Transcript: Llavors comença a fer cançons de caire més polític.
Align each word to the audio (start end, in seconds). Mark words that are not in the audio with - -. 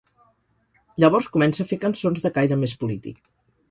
Llavors 1.03 1.29
comença 1.37 1.63
a 1.67 1.71
fer 1.75 1.81
cançons 1.87 2.27
de 2.27 2.35
caire 2.41 2.63
més 2.67 2.79
polític. 2.83 3.27